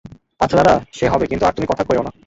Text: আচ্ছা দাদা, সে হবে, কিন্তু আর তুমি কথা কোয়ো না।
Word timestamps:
আচ্ছা 0.39 0.57
দাদা, 0.57 0.73
সে 0.93 1.05
হবে, 1.07 1.25
কিন্তু 1.25 1.43
আর 1.45 1.53
তুমি 1.53 1.67
কথা 1.67 1.83
কোয়ো 1.83 2.01
না। 2.03 2.11